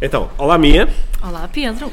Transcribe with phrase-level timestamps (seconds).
[0.00, 0.88] Então, olá Mia.
[1.22, 1.92] Olá, Pedro.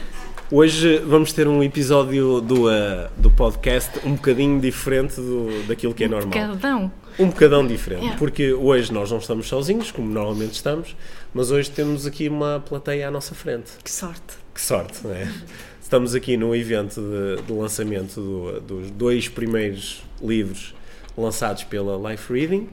[0.49, 6.05] Hoje vamos ter um episódio do, uh, do podcast um bocadinho diferente do, daquilo que
[6.05, 6.31] é normal.
[6.31, 6.91] Cadão.
[7.19, 8.17] Um bocadão diferente, Yeah.
[8.19, 10.95] porque hoje nós não estamos sozinhos, como normalmente estamos,
[11.33, 13.71] mas hoje temos aqui uma plateia à nossa frente.
[13.83, 14.35] Que sorte.
[14.53, 15.27] Que sorte, não é?
[15.81, 20.73] Estamos aqui no evento de, de lançamento do- dos dois primeiros livros
[21.17, 22.69] lançados pela Life Reading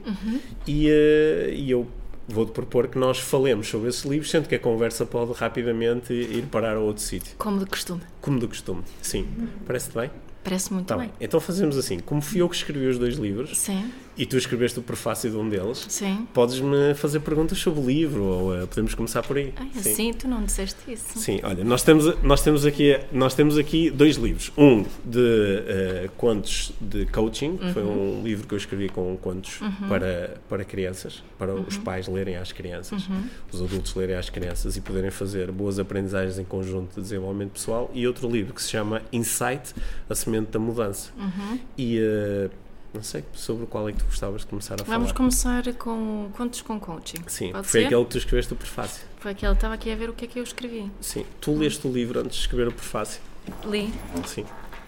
[0.67, 1.87] e, eh, e eu
[2.27, 6.45] vou-te propor que nós falemos sobre esses livros, sendo que a conversa pode rapidamente ir
[6.47, 8.01] parar a outro sítio, Como de costume.
[8.21, 8.83] como de costume.
[9.01, 9.27] Sim,
[9.65, 10.09] parece-te bem?
[10.45, 11.07] Parece muito Tá bem.
[11.07, 11.15] bem.
[11.19, 14.79] Então fazemos assim, como fui eu que escrevi os dois livros Sim, e tu escreveste
[14.79, 16.25] o prefácio de um deles, sim.
[16.33, 19.53] podes-me fazer perguntas sobre o livro ou eh, podemos começar por aí.
[19.73, 19.79] Sim.
[19.91, 21.17] assim tu não disseste isso.
[21.19, 24.51] Sim, olha, nós temos, nós temos, aqui, nós temos aqui dois livros.
[24.57, 28.19] Um de eh, contos de coaching, que foi Uhum.
[28.19, 32.51] um livro que eu escrevi com contos para, para crianças, para os pais lerem às
[32.51, 33.23] crianças, Uhum.
[33.51, 37.89] os adultos lerem às crianças e poderem fazer boas aprendizagens em conjunto de desenvolvimento pessoal.
[37.93, 39.73] E outro livro que se chama Insight,
[40.09, 41.11] a da mudança.
[41.17, 41.59] Uhum.
[41.77, 42.49] E eh,
[42.93, 45.13] não sei sobre o qual é que tu gostavas de começar a Vamos falar.
[45.17, 47.23] começar com contos com coaching.
[47.27, 47.85] Sim, Pode foi ser?
[47.87, 49.03] aquele que tu escreveste o prefácio.
[49.19, 49.53] Foi aquele.
[49.53, 50.91] Estava aqui a ver o que é que eu escrevi.
[51.01, 53.21] Sim, tu leste o livro antes de escrever o prefácio.
[53.65, 53.93] Li
[54.25, 54.45] Sim.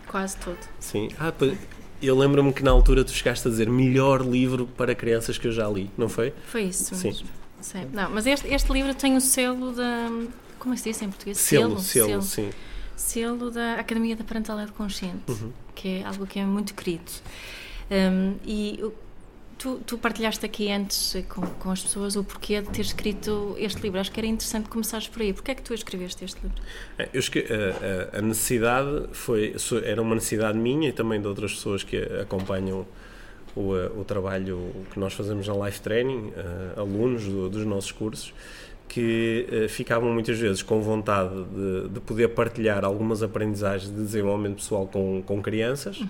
[0.08, 0.58] quase tudo.
[0.80, 1.10] Sim.
[1.20, 1.58] Ah, pois,
[2.02, 5.52] eu lembro-me que na altura tu chegaste a dizer melhor livro para crianças que eu
[5.52, 6.34] já li, não foi?
[6.48, 7.14] Foi isso Sim.
[7.60, 7.88] Sim.
[7.92, 10.10] Não, mas este, este livro tem o selo da.
[10.60, 11.38] Como é que se diz em português?
[11.38, 12.50] Selo, selo, sim.
[12.98, 15.52] Selo da Academia da Parentalidade Consciente, Uhum.
[15.76, 17.10] que é algo que é muito querido.
[17.90, 18.84] Um, e
[19.58, 23.80] tu, tu partilhaste aqui antes com, com as pessoas o porquê de ter escrito este
[23.82, 24.00] livro.
[24.00, 25.32] Acho que era interessante começares por aí.
[25.32, 26.62] Porquê é que tu escreveste este livro?
[26.98, 27.46] É, Eu esque-
[28.14, 32.86] a, a- necessidade foi, era uma necessidade minha e também de outras pessoas que acompanham
[33.56, 36.32] o, o trabalho que nós fazemos na Life Training,
[36.76, 38.34] alunos do- dos nossos cursos,
[38.88, 44.58] que eh, ficavam muitas vezes com vontade de, de poder partilhar algumas aprendizagens de desenvolvimento
[44.58, 46.02] pessoal com, com crianças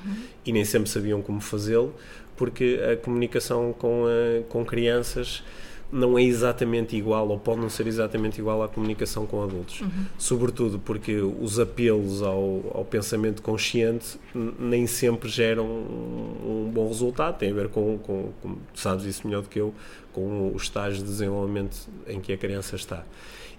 [0.45, 1.93] e nem sempre sabiam como fazê-lo,
[2.35, 5.43] porque a comunicação com, eh, com crianças
[5.91, 9.81] não é exatamente igual ou pode não ser exatamente igual à comunicação com adultos.
[10.17, 14.17] Sobretudo porque os apelos ao, ao pensamento consciente
[14.59, 17.37] nem sempre geram um, um bom resultado.
[17.37, 19.73] Tem a ver com, com, com, sabes isso melhor do que eu,
[20.11, 21.77] com o estágio de desenvolvimento
[22.07, 23.05] em que a criança está.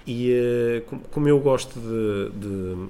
[0.06, 2.88] E com- como eu gosto de- de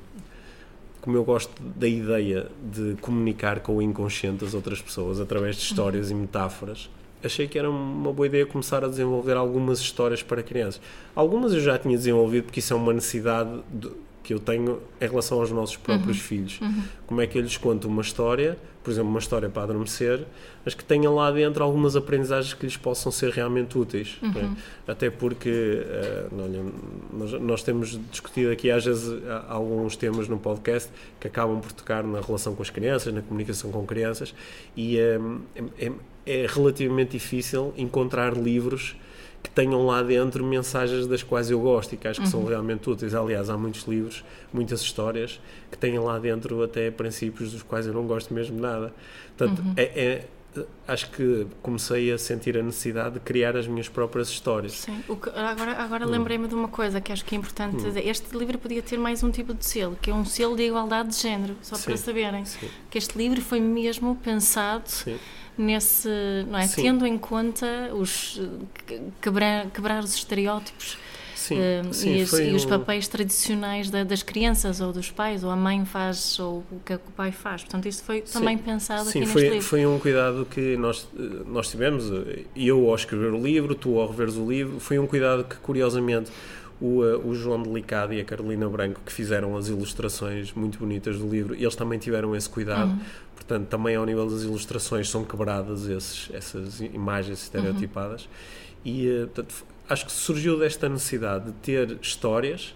[1.00, 5.62] como eu gosto da ideia de comunicar com o inconsciente das outras pessoas através de
[5.62, 6.91] histórias e metáforas,
[7.23, 10.81] achei que era uma boa ideia começar a desenvolver algumas histórias para crianças.
[11.15, 13.91] Algumas eu já tinha desenvolvido porque isso é uma necessidade de-
[14.23, 16.61] que eu tenho em relação aos nossos próprios filhos.
[17.06, 20.23] Como é que eu lhes conto uma história, por exemplo, uma história para adormecer,
[20.67, 24.19] mas que tenha lá dentro algumas aprendizagens que lhes possam ser realmente úteis.
[24.21, 24.50] não é?
[24.87, 25.49] Até porque
[25.83, 26.62] eh, olha,
[27.11, 29.11] nós, nós temos discutido aqui às vezes
[29.49, 33.71] alguns temas no podcast que acabam por tocar na relação com as crianças, na comunicação
[33.71, 34.35] com crianças,
[34.77, 35.19] e eh,
[35.79, 35.93] é, é-
[36.31, 38.97] é relativamente difícil encontrar livros
[39.43, 42.89] que tenham lá dentro mensagens das quais eu gosto e que acho que são realmente
[42.91, 43.15] úteis.
[43.15, 45.41] Aliás, há muitos livros, muitas histórias
[45.71, 48.93] que têm lá dentro até princípios dos quais eu não gosto mesmo nada.
[49.37, 50.25] Portanto, é- é-
[50.86, 54.72] acho que comecei a sentir a necessidade de criar as minhas próprias histórias.
[54.72, 55.02] Sim.
[55.06, 56.10] Que- agora agora Hum.
[56.10, 58.06] lembrei-me de uma coisa que acho que é importante dizer.
[58.06, 61.10] Este livro podia ter mais um tipo de selo, que é um selo de igualdade
[61.10, 62.02] de género, só para Sim.
[62.04, 62.44] saberem.
[62.44, 65.19] Sim, Que este livro foi mesmo pensado sim,
[65.56, 66.08] nesse,
[66.48, 66.66] não é?
[66.69, 68.48] Tendo em conta os eh,
[68.86, 70.96] que- quebrar, quebrar os estereótipos
[71.49, 75.11] sim, eh, sim, e, os, foi e os papéis tradicionais da- das crianças ou dos
[75.11, 77.62] pais, ou a mãe faz ou o que o pai faz.
[77.62, 78.39] Portanto, isso foi Sim.
[78.41, 79.69] também pensado Sim, aqui foi, neste livro.
[79.69, 83.99] foi um cuidado que nós, eh, nós tivemos, eh, eu ao escrever o livro, tu
[83.99, 86.31] ao reveres o livro, foi um cuidado que, curiosamente,
[86.81, 91.19] o, eh, o João Delicado e a Carolina Branco, que fizeram as ilustrações muito bonitas
[91.19, 92.91] do livro, eles também tiveram esse cuidado.
[92.93, 93.00] Uhum.
[93.35, 97.89] Portanto, também ao nível das ilustrações são quebradas esses, essas imagens Uhum.
[98.84, 102.75] E, eh, portanto, acho que surgiu desta necessidade de ter histórias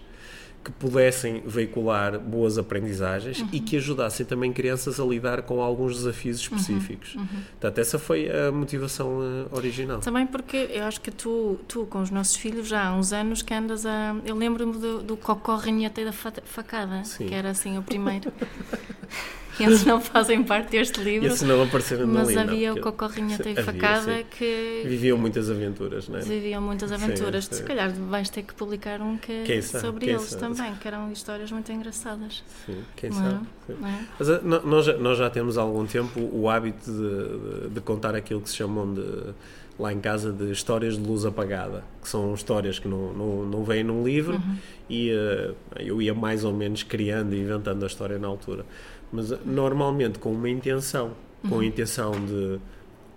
[0.63, 3.49] que pudessem veicular boas aprendizagens uhum.
[3.51, 6.55] e que ajudassem também crianças a lidar com alguns desafios uhum.
[6.57, 7.15] específicos.
[7.15, 7.27] Uhum.
[7.27, 9.99] Portanto, essa foi a motivação uh, original.
[9.99, 13.41] Também porque eu acho que tu, tu, com os nossos filhos, já há uns anos
[13.41, 14.15] que andas a.
[14.25, 17.27] Eu lembro-me do, do Cocó Ranheta e da Facada, Sim.
[17.27, 18.31] que era assim o primeiro.
[19.59, 21.27] Eles não fazem parte deste livro.
[21.27, 24.25] Esses não apareceram Mas ali, havia não, o Cocorrinha e Facada sim.
[24.31, 24.83] que.
[24.85, 26.21] Viviam muitas aventuras, não é?
[26.21, 27.45] Viviam muitas aventuras.
[27.45, 27.57] Sim, sim.
[27.57, 30.55] Se calhar vais ter que publicar um que quem sobre eles sabe?
[30.55, 32.43] também, que eram histórias muito engraçadas.
[32.65, 33.31] Sim, quem não é?
[33.31, 33.47] sabe.
[33.69, 33.73] É?
[34.19, 38.15] Mas eh, nós, nós já temos há algum tempo o hábito de, de, de contar
[38.15, 39.33] aquilo que se chamam de
[39.77, 43.63] lá em casa de histórias de luz apagada, que são histórias que não, não, não
[43.63, 44.57] vêm num livro uhum.
[44.87, 48.65] e uh, eu ia mais ou menos criando e inventando a história na altura
[49.13, 51.11] mas eh, normalmente com uma intenção,
[51.47, 51.63] com a uhum.
[51.63, 52.59] intenção de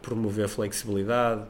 [0.03, 1.43] promover flexibilidade,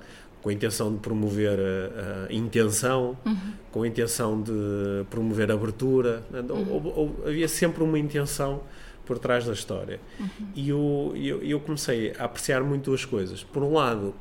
[0.43, 3.37] com a intenção de promover a, a intenção, uhum.
[3.73, 6.23] com a intenção de promover abertura.
[6.33, 6.71] Uhum.
[6.71, 8.63] Ou, ou, havia sempre uma intenção
[9.05, 10.01] por trás da história.
[10.19, 10.29] Uhum.
[10.55, 13.43] E eu, eu, eu, comecei a apreciar muito duas coisas.
[13.43, 14.15] Por um lado,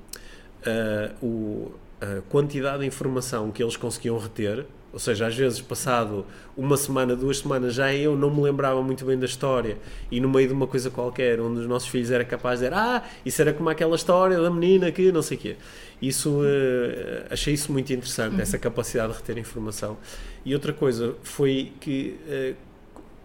[0.66, 6.26] uh, o, a quantidade de informação que eles conseguiam reter, ou seja, às vezes passado
[6.56, 9.78] uma semana, duas semanas, já eu não me lembrava muito bem da história
[10.10, 12.78] e no meio de uma coisa qualquer, um dos nossos filhos era capaz de dizer
[12.78, 15.58] ah, isso era como aquela história da menina que não sei o quê.
[16.02, 19.98] Isso, uh, achei isso muito interessante, essa capacidade de reter informação.
[20.46, 22.56] E outra coisa foi que uh,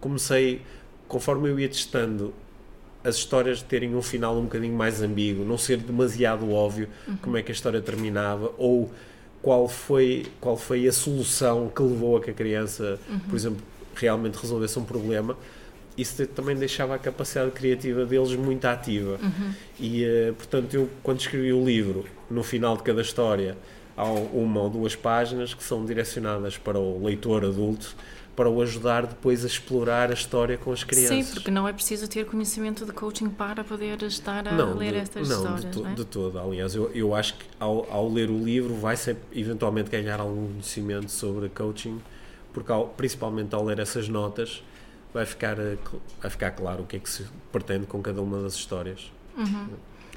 [0.01, 0.61] comecei,
[1.07, 2.33] conforme eu ia testando
[3.01, 7.15] as histórias terem um final um bocadinho mais ambíguo, não ser demasiado óbvio uhum.
[7.21, 8.91] como é que a história terminava ou
[9.41, 13.19] qual foi, qual foi a solução que levou a que a criança, uhum.
[13.19, 13.61] por exemplo,
[13.95, 15.37] realmente resolvesse um problema,
[15.97, 19.19] isso também deixava a capacidade criativa deles muito ativa.
[19.21, 19.53] Uhum.
[19.79, 23.57] E, uh, portanto, eu, quando escrevi o livro, no final de cada história,
[23.97, 27.95] há uma ou duas páginas que são direcionadas para o leitor adulto
[28.35, 31.25] para o ajudar depois a explorar a história com as crianças.
[31.25, 34.93] Sim, porque não é preciso ter conhecimento de coaching para poder estar a não, ler
[34.93, 35.61] de, estas não, histórias.
[35.61, 35.93] De, to, não, é?
[35.93, 36.39] de todo.
[36.39, 38.95] Aliás, eu, eu acho que ao, ao ler o livro vai
[39.33, 42.01] eventualmente ganhar algum conhecimento sobre coaching,
[42.53, 44.63] porque ao, principalmente ao ler essas notas
[45.13, 45.57] vai ficar,
[46.21, 49.11] vai ficar claro o que é que se pretende com cada uma das histórias.
[49.37, 49.67] Uhum.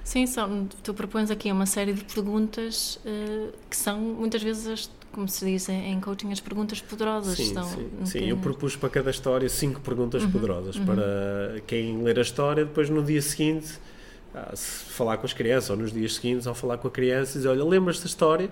[0.05, 4.91] Sim, são, tu propões aqui uma série de perguntas uh, que são muitas vezes as
[5.15, 7.37] como se diz em coaching, as perguntas poderosas.
[7.37, 8.29] Sim, estão sim, sim.
[8.29, 10.85] eu propus para cada história cinco perguntas uhum, poderosas uhum.
[10.85, 13.79] para quem ler a história, depois no dia seguinte
[14.35, 17.49] ah, falar com as crianças, ou nos dias seguintes, ao falar com a criança, dizer:
[17.49, 18.51] Olha, lembras da história?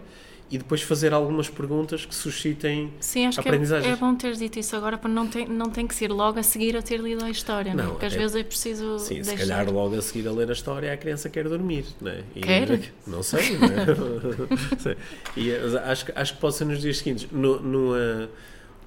[0.52, 3.86] E depois fazer algumas perguntas que suscitem Sim, acho aprendizagens.
[3.86, 6.12] que é, é bom teres dito isso agora, para não ter, não tem que ser
[6.12, 7.88] logo a seguir a ter lido a história, não, é?
[7.88, 9.30] porque às é, vezes é preciso Sim, deixar...
[9.30, 12.22] se calhar logo a seguir a ler a história a criança quer dormir, não é?
[12.36, 12.92] E, quer?
[13.06, 14.96] Não sei, não é?
[15.36, 17.26] e acho, acho que pode ser nos dias seguintes.
[17.32, 17.94] No, no,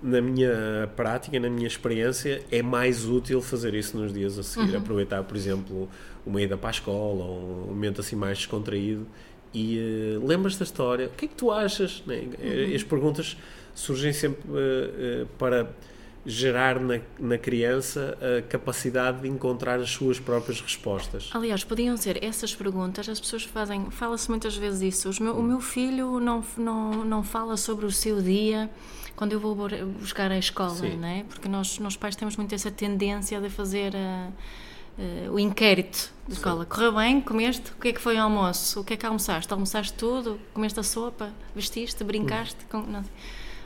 [0.03, 4.71] na minha prática, na minha experiência, é mais útil fazer isso nos dias a seguir.
[4.73, 4.77] Uhum.
[4.77, 5.89] Aproveitar, por exemplo,
[6.25, 9.07] uma ida para a escola, ou um momento assim mais descontraído
[9.55, 11.07] e uh, lembras da história?
[11.07, 12.03] O que é que tu achas?
[12.05, 12.27] Né?
[12.39, 12.75] Uhum.
[12.75, 13.37] As perguntas
[13.73, 15.69] surgem sempre uh, uh, para
[16.25, 21.29] gerar na, na criança a capacidade de encontrar as suas próprias respostas.
[21.33, 25.61] Aliás, podiam ser essas perguntas, as pessoas fazem, fala-se muitas vezes isso, meu, o meu
[25.61, 28.69] filho não, não, não fala sobre o seu dia
[29.15, 29.55] quando eu vou
[29.99, 30.97] buscar a escola, Sim.
[30.97, 31.25] né?
[31.29, 34.29] porque nós, nós pais temos muito essa tendência de fazer a
[34.97, 36.65] uh, o inquérito de escola.
[36.65, 37.21] Correu bem?
[37.21, 37.71] Comeste?
[37.71, 38.81] O que é que foi o almoço?
[38.81, 39.51] O que é que almoçaste?
[39.51, 40.39] Almoçaste tudo?
[40.53, 41.31] Comeste a sopa?
[41.55, 42.03] Vestiste?
[42.03, 42.65] Brincaste?
[42.65, 43.03] Com, não,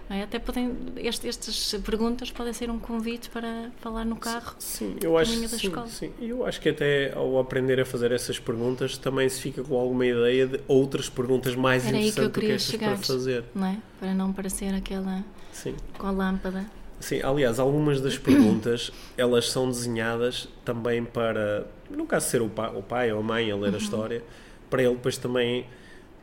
[0.09, 0.23] é?
[0.23, 4.55] Até podem, este, estas perguntas podem ser um convite para falar no carro.
[4.57, 5.87] Sim, eu acho, da sim, escola.
[5.87, 6.11] sim.
[6.19, 10.05] Eu acho que até ao aprender a fazer essas perguntas também se fica com alguma
[10.05, 13.43] ideia de outras perguntas mais Era interessantes que, que estas chegar, para fazer.
[13.53, 13.77] Não é?
[13.99, 15.75] Para não parecer aquela sim.
[15.97, 16.65] com a lâmpada.
[16.99, 22.71] Sim, aliás, algumas das perguntas elas são desenhadas também para, no caso ser o pai,
[22.75, 23.75] o pai ou a mãe a ler uhum.
[23.75, 24.23] a história,
[24.69, 25.65] para ele depois também,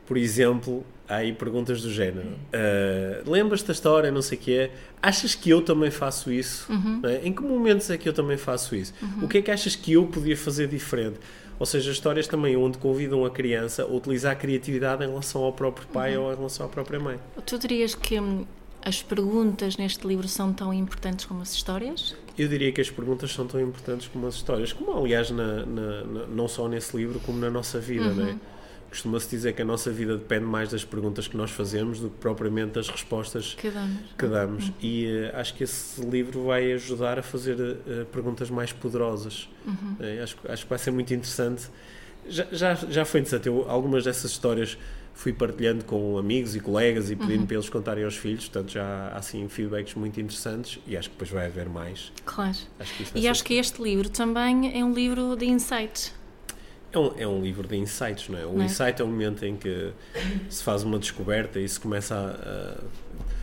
[0.05, 4.57] por exemplo, há aí perguntas do género: uh, lembras da história, não sei o que
[4.57, 4.71] é?
[5.01, 6.71] Achas que eu também faço isso?
[6.71, 7.01] Uhum.
[7.03, 7.27] É?
[7.27, 8.93] Em que momentos é que eu também faço isso?
[9.01, 9.25] Uhum.
[9.25, 11.19] O que é que achas que eu podia fazer diferente?
[11.59, 15.51] Ou seja, histórias também onde convidam a criança a utilizar a criatividade em relação ao
[15.51, 16.25] próprio pai uhum.
[16.25, 17.19] ou em relação à própria mãe.
[17.45, 18.45] Tu dirias que hum,
[18.87, 22.15] as perguntas neste livro são tão importantes como as histórias?
[22.37, 26.03] Eu diria que as perguntas são tão importantes como as histórias, como aliás na, na,
[26.05, 28.15] na, não só nesse livro como na nossa vida, uhum.
[28.15, 28.35] não é?
[28.89, 32.15] Costuma-se dizer que a nossa vida depende mais das perguntas que nós fazemos do que
[32.15, 33.99] propriamente das respostas que damos.
[34.17, 34.67] Que damos.
[34.69, 34.73] Uhum.
[34.81, 39.49] E uh, acho que esse livro vai ajudar a fazer uh, perguntas mais poderosas.
[39.65, 39.97] Uhum.
[39.99, 41.69] Uh, acho, acho que vai ser muito interessante.
[42.29, 43.47] Já, já, já foi interessante.
[43.47, 44.77] Eu, algumas dessas histórias
[45.19, 48.85] fui partilhando com amigos e colegas e pedindo para eles contarem aos filhos, portanto já
[49.13, 52.11] há assim feedbacks muito interessantes e acho que depois vai haver mais.
[52.23, 52.55] Claro.
[52.79, 56.13] Acho que isso vai E acho que este livro também é um livro de insights.
[56.93, 58.45] É um, é um livro de insights, não é?
[58.45, 58.65] O Não é?
[58.65, 59.91] insight é um momento em que
[60.49, 62.83] se faz uma descoberta e se começa a, a-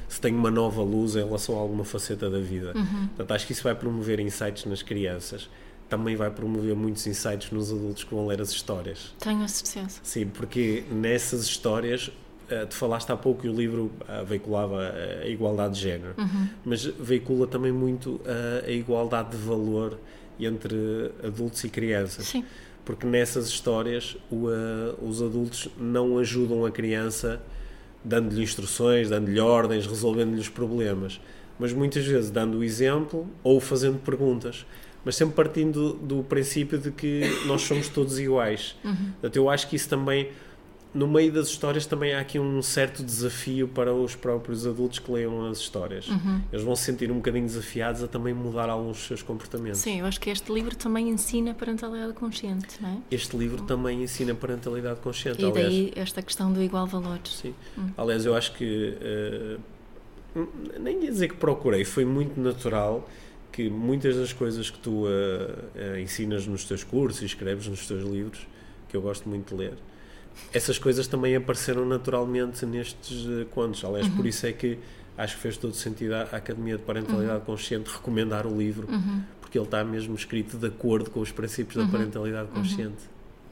[0.08, 2.72] se tem uma nova luz em relação a alguma faceta da vida.
[2.76, 3.08] Uhum.
[3.08, 5.50] Portanto, acho que isso vai promover insights nas crianças.
[5.88, 9.14] Também vai promover muitos insights nos adultos que vão ler as histórias.
[9.18, 10.00] Tenho a certeza.
[10.02, 12.10] Sim, porque nessas histórias,
[12.48, 16.48] eh, tu falaste há pouco que o livro ah, veiculava a igualdade de género, Uhum.
[16.64, 19.98] mas veicula também muito ah, a igualdade de valor
[20.40, 20.76] entre
[21.22, 22.44] adultos e crianças Sim.
[22.84, 24.48] porque nessas histórias o,
[25.00, 27.40] os adultos não ajudam a criança
[28.04, 31.20] dando-lhe instruções, dando-lhe ordens, resolvendo-lhe os problemas,
[31.58, 34.66] mas muitas vezes dando o exemplo ou fazendo perguntas,
[35.04, 38.76] mas sempre partindo do, do princípio de que nós somos todos iguais.
[38.82, 40.30] Portanto, eu acho que isso também,
[40.94, 45.12] no meio das histórias, também há aqui um certo desafio para os próprios adultos que
[45.12, 46.08] leiam as histórias.
[46.52, 49.80] Eles vão se sentir um bocadinho desafiados a também mudar alguns dos seus comportamentos.
[49.80, 52.96] Sim, eu acho que este livro também ensina parentalidade consciente, não é?
[53.10, 55.42] Este livro também ensina parentalidade consciente.
[55.42, 55.68] E aliás.
[55.68, 57.18] daí esta questão do igual valor.
[57.24, 57.54] Sim.
[57.96, 59.56] Aliás, eu acho que eh,
[60.80, 63.08] nem ia dizer que procurei, foi muito natural
[63.54, 67.86] que muitas das coisas que tu eh, eh, ensinas nos teus cursos e escreves nos
[67.86, 68.44] teus livros,
[68.88, 69.74] que eu gosto muito de ler,
[70.52, 73.84] essas coisas também apareceram naturalmente nestes eh, contos.
[73.84, 74.76] Aliás, por isso é que
[75.16, 78.88] acho que fez todo sentido à à Academia de Parentalidade Consciente recomendar o livro,
[79.40, 83.04] porque ele está mesmo escrito de acordo com os princípios da parentalidade consciente.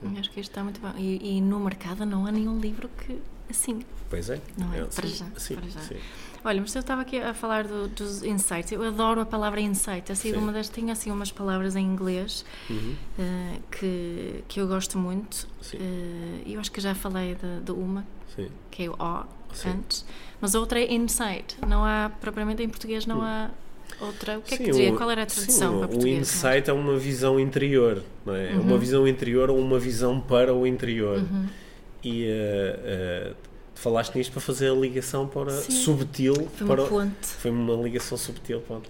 [0.02, 0.92] Eu Acho que isto está muito bom.
[0.98, 3.82] E, e no mercado não há nenhum livro que assim.
[4.10, 4.40] Pois é.
[4.58, 4.80] Não é?
[4.80, 5.80] É, Para sim, já, sim, para já.
[5.80, 5.96] sim.
[6.44, 8.72] Olha, mas eu estava aqui a falar do- dos insights.
[8.72, 10.10] Eu adoro a palavra insight.
[10.10, 10.36] Assim, Sim.
[10.38, 12.96] uma das, tenho assim umas palavras em inglês Uhum.
[13.18, 15.46] eh, que, que eu gosto muito.
[15.60, 15.78] Sim.
[15.80, 18.48] Eh, eu acho que já falei de, de uma, Sim.
[18.72, 19.24] que é o O
[19.68, 20.04] antes.
[20.40, 21.56] Mas a outra é insight.
[21.66, 23.48] Não há, propriamente em português, não há
[24.00, 24.38] outra.
[24.38, 24.92] O que é que Sim, dizia?
[24.92, 26.18] o- Qual era a tradução sim, para o português?
[26.18, 28.52] insight é uma visão interior, não é?
[28.52, 28.62] É Uhum.
[28.62, 31.22] uma visão interior ou uma visão para o interior.
[32.02, 33.32] E eh, eh,
[33.82, 35.72] falaste nisto para fazer a ligação para Sim.
[35.72, 37.26] subtil Foi uma para o- ponte.
[37.26, 38.80] foi uma ligação subtil para o.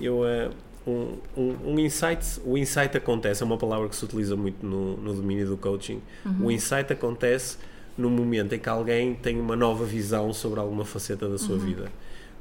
[0.00, 0.50] Eu eh,
[0.86, 4.96] um, um, um insight, o insight acontece, é uma palavra que se utiliza muito no,
[4.96, 6.00] no domínio do coaching.
[6.24, 6.46] Uhum.
[6.46, 7.58] O insight acontece
[7.98, 11.38] no momento em que alguém tem uma nova visão sobre alguma faceta da Uhum.
[11.38, 11.92] sua vida.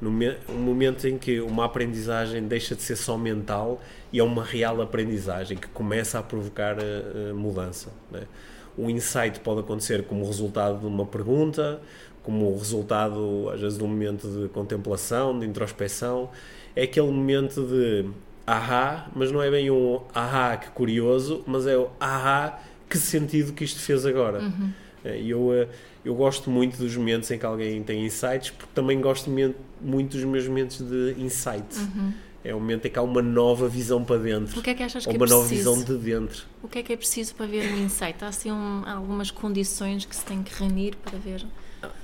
[0.01, 3.81] No me- um momento em que uma aprendizagem deixa de ser só mental
[4.13, 7.89] e é uma real aprendizagem que começa a provocar eh, eh, mudança.
[8.10, 8.24] né?
[8.77, 11.81] O insight pode acontecer como resultado de uma pergunta,
[12.23, 16.29] como resultado, às vezes, de um momento de contemplação, de introspecção.
[16.75, 18.05] É aquele momento de
[18.45, 22.59] ahá, mas não é bem um ahá que curioso, mas é o ahá
[22.89, 24.39] que sentido que isto fez agora.
[25.05, 25.67] Eh, E eu, eh,
[26.03, 29.29] eu gosto muito dos momentos em que alguém tem insights, porque também gosto
[29.81, 31.65] muito dos meus momentos de insight.
[32.43, 34.60] É o momento em que há uma nova visão para dentro.
[34.60, 35.74] O que é que achas que é uma nova preciso?
[35.75, 36.43] visão de dentro.
[36.63, 38.24] O que é que é preciso para ver um insight?
[38.24, 41.46] Há assim um- algumas condições que se tem que reunir para ver.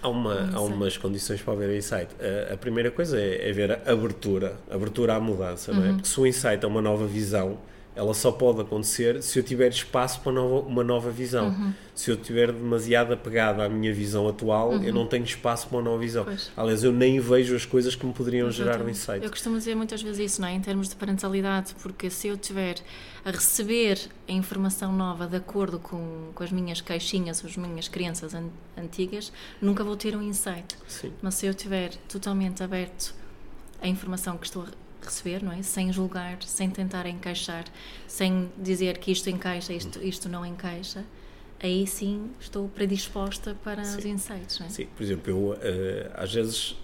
[0.01, 0.58] Há, uma, há insight.
[0.74, 2.08] umas condições para haver insight.
[2.50, 5.88] A, a primeira coisa é, é ver a abertura, abertura à mudança, não é?
[5.89, 5.96] Uhum.
[5.96, 7.58] Porque se o insight é uma nova visão,
[7.95, 11.47] ela só pode acontecer se eu tiver espaço para nova- uma nova visão.
[11.47, 11.73] Uhum.
[11.95, 15.83] Se eu estiver demasiado apegado à minha visão atual, eu não tenho espaço para uma
[15.83, 16.23] nova visão.
[16.23, 16.29] Uhum.
[16.29, 16.51] Pois.
[16.57, 19.23] Aliás, eu nem vejo as coisas que me poderiam gerar um insight.
[19.23, 20.53] Eu costumo dizer muitas vezes isso, não é?
[20.53, 22.75] Em termos de parentalidade, porque se eu tiver
[23.23, 23.97] a receber
[24.27, 29.31] a informação nova de acordo com, com as minhas caixinhas, as minhas crenças an- antigas,
[29.61, 30.75] nunca vou ter um insight.
[30.87, 31.13] Sim.
[31.21, 33.15] Mas se eu estiver totalmente aberto
[33.81, 34.65] à informação que estou a
[35.05, 35.62] receber, não é?
[35.62, 37.65] Sem julgar, sem tentar encaixar,
[38.07, 41.03] sem dizer que isto encaixa, isto, isto não encaixa,
[41.62, 44.09] aí sim estou predisposta para os Sim.
[44.12, 44.69] insights, não é?
[44.69, 46.75] Sim, por exemplo, eu eh, às vezes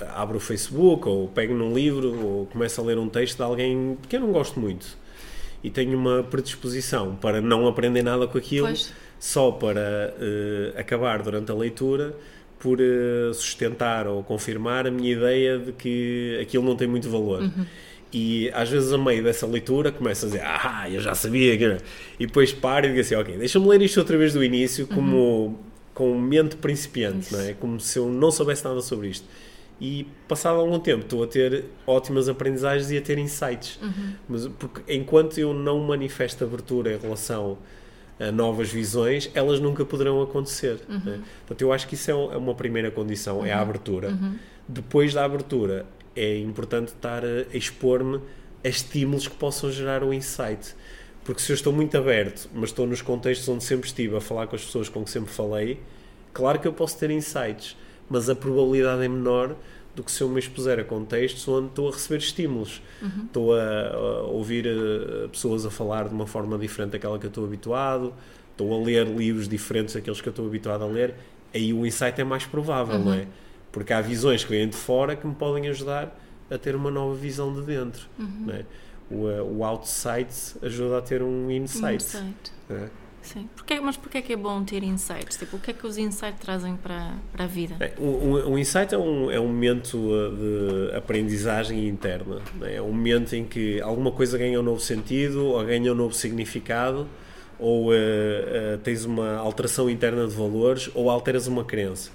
[0.00, 3.42] eh, abro o Facebook ou pego num livro ou começo a ler um texto de
[3.42, 4.96] alguém que eu não gosto muito
[5.62, 8.92] e tenho uma predisposição para não aprender nada com aquilo Pois.
[9.18, 12.14] só para eh, acabar durante a leitura
[12.58, 17.42] por eh, sustentar ou confirmar a minha ideia de que aquilo não tem muito valor.
[17.42, 17.66] Uhum.
[18.12, 21.64] E às vezes, a meio dessa leitura, começo a dizer, ah, eu já sabia que.
[21.64, 21.78] era."
[22.18, 25.58] E depois paro e digo assim, ok, deixa-me ler isto outra vez do início, como
[25.92, 27.20] com mente principiante, Uhum.
[27.20, 27.36] Isso.
[27.36, 27.52] não é?
[27.54, 29.26] Como se eu não soubesse nada sobre isto.
[29.80, 33.78] E passado algum tempo estou a ter ótimas aprendizagens e a ter insights.
[33.82, 34.12] Uhum.
[34.28, 37.58] Mas porque enquanto eu não manifesto abertura em relação
[38.32, 40.78] novas visões, elas nunca poderão acontecer.
[40.88, 41.00] Uhum.
[41.04, 41.20] né?
[41.40, 44.16] Portanto, eu acho que isso é um- é uma primeira condição, é a abertura.
[44.68, 45.84] Depois da abertura,
[46.16, 48.20] é importante estar a expor-me
[48.64, 50.74] a estímulos que possam gerar o insight.
[51.24, 54.46] Porque se eu estou muito aberto, mas estou nos contextos onde sempre estive a falar
[54.46, 55.80] com as pessoas com que sempre falei,
[56.32, 57.76] claro que eu posso ter insights,
[58.08, 59.56] mas a probabilidade é menor
[59.94, 62.82] do que se eu me expuser a contextos onde estou a receber estímulos.
[63.00, 63.24] Uhum.
[63.26, 67.26] Estou a, a ouvir a, eh, pessoas a falar de uma forma diferente daquela que
[67.26, 68.12] eu estou habituado,
[68.50, 71.14] estou a ler livros diferentes daqueles que eu estou habituado a ler,
[71.54, 73.04] aí o insight é mais provável, uhum.
[73.04, 73.26] não é?
[73.70, 76.18] Porque há visões que vêm de fora que me podem ajudar
[76.50, 78.06] a ter uma nova visão de dentro.
[78.18, 78.44] Uhum.
[78.46, 78.64] Não é?
[79.10, 80.28] o, eh, o outside
[80.62, 82.04] ajuda a ter um insight.
[82.04, 82.52] insight.
[82.70, 82.88] É?
[83.24, 83.48] Sim.
[83.56, 85.36] Porquê, mas porquê é que é bom ter insights?
[85.36, 87.76] Tipo, o que é que os insights trazem para, para a vida?
[87.80, 92.42] É, um, um, insight é um, é um momento uh, de aprendizagem interna.
[92.62, 92.76] É?
[92.76, 96.14] é um momento em que alguma coisa ganha um novo sentido, ou ganha um novo
[96.14, 97.08] significado,
[97.58, 102.10] ou uh, uh, tens uma alteração interna de valores, ou alteras uma crença.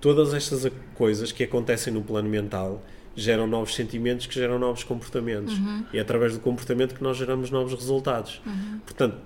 [0.00, 2.82] Todas estas coisas que acontecem no plano mental
[3.16, 5.56] geram novos sentimentos que geram novos comportamentos.
[5.56, 5.84] Uhum.
[5.92, 8.40] E é através do comportamento que nós geramos novos resultados.
[8.44, 8.80] Uhum.
[8.84, 9.16] Portanto,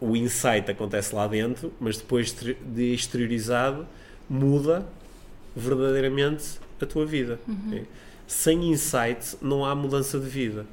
[0.00, 3.86] o insight acontece lá dentro, mas depois de exteriorizado,
[4.28, 4.86] muda
[5.54, 7.38] verdadeiramente a tua vida.
[7.46, 7.84] Uhum.
[8.26, 10.64] Sem insight, não há mudança de vida.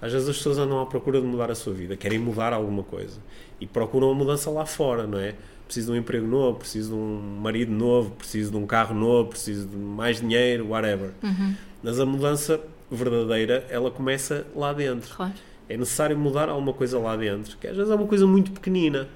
[0.00, 2.82] Às vezes as pessoas andam à procura de mudar a sua vida, querem mudar alguma
[2.82, 3.18] coisa
[3.60, 5.34] e procuram a mudança lá fora, não é?
[5.66, 9.30] preciso de um emprego novo, preciso de um marido novo, preciso de um carro novo,
[9.30, 11.10] preciso de mais dinheiro, whatever.
[11.22, 11.54] Uhum.
[11.82, 15.14] Mas a mudança verdadeira, ela começa lá dentro.
[15.14, 15.34] Claro.
[15.68, 19.08] É necessário mudar alguma coisa lá dentro, que às vezes é uma coisa muito pequenina.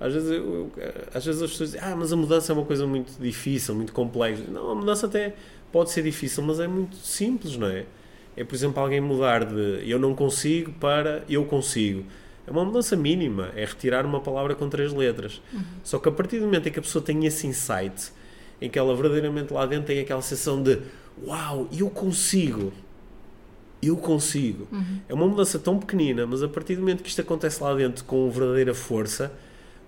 [0.00, 0.70] Às vezes, eu,
[1.14, 3.92] às vezes as pessoas dizem, ah, mas a mudança é uma coisa muito difícil, muito
[3.92, 4.42] complexa.
[4.48, 5.34] Não, a mudança até
[5.70, 7.84] pode ser difícil, mas é muito simples, não é?
[8.36, 12.04] É, por exemplo, alguém mudar de eu não consigo para eu consigo
[12.46, 15.40] é uma mudança mínima, é retirar uma palavra com três letras.
[15.52, 15.62] Uhum.
[15.84, 18.12] Só que a partir do momento em que a pessoa tem esse insight,
[18.60, 20.78] em que ela verdadeiramente lá dentro tem aquela sensação de
[21.24, 22.72] uau, eu consigo,
[23.82, 24.68] eu consigo.
[24.70, 25.00] Uhum.
[25.08, 28.04] É uma mudança tão pequenina, mas a partir do momento que isto acontece lá dentro
[28.04, 29.32] com verdadeira força,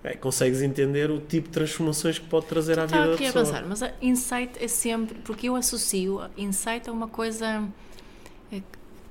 [0.03, 3.29] é, consegues entender o tipo de transformações que pode trazer à vida da pessoa.
[3.29, 7.67] a pensar, mas a insight é sempre, porque eu associo insight a uma coisa
[8.51, 8.61] é,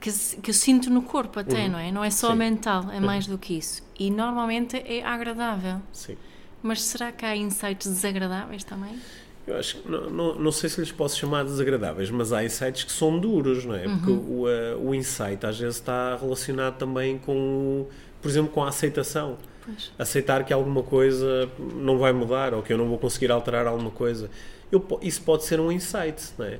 [0.00, 0.12] que,
[0.42, 1.72] que eu sinto no corpo até, uhum.
[1.72, 1.90] não é?
[1.90, 2.36] Não é só Sim.
[2.36, 3.00] mental, é uhum.
[3.00, 3.82] mais do que isso.
[3.98, 5.80] E normalmente é agradável.
[5.92, 6.16] Sim.
[6.62, 8.98] Mas será que há insights desagradáveis também?
[9.46, 12.84] Eu acho que não, não, não, sei se lhes posso chamar desagradáveis, mas há insights
[12.84, 13.82] que são duros, não é?
[13.82, 14.40] Porque uhum.
[14.40, 17.86] o, uh, o insight às vezes está relacionado também com,
[18.22, 19.36] por exemplo, com a aceitação.
[19.64, 19.92] Pois.
[19.98, 23.90] Aceitar que alguma coisa não vai mudar ou que eu não vou conseguir alterar alguma
[23.90, 24.30] coisa.
[24.72, 26.58] Eu, isso pode ser um insight, não é?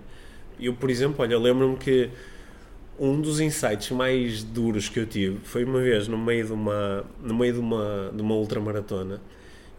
[0.61, 2.11] Eu, por exemplo, olha, lembro-me que
[2.99, 7.05] um dos insights mais duros que eu tive foi uma vez no meio de uma
[7.21, 9.21] no meio de uma de uma ultramaratona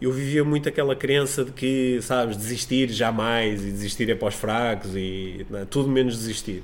[0.00, 4.34] eu vivia muito aquela crença de que sabes desistir jamais e desistir é para os
[4.34, 5.64] fracos e não, é?
[5.64, 6.62] tudo menos desistir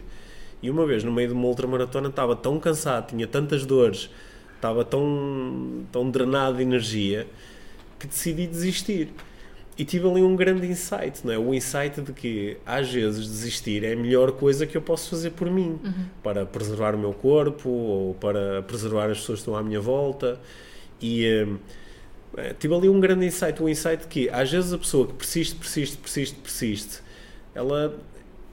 [0.63, 4.11] e uma vez no meio de uma ultramaratona estava tão cansado tinha tantas dores
[4.57, 7.27] estava tão tão drenado de energia
[7.99, 9.09] que decidi desistir
[9.77, 11.39] e tive ali um grande insight, não é?
[11.39, 15.31] O insight de que às vezes desistir é a melhor coisa que eu posso fazer
[15.31, 16.05] por mim, uhum.
[16.23, 20.39] para preservar o meu corpo ou para preservar as pessoas que estão à minha volta.
[21.01, 21.57] E hum,
[22.59, 25.97] tive ali um grande insight, um insight que às vezes a pessoa que persiste, persiste,
[25.99, 27.01] persiste, persiste,
[27.55, 27.99] ela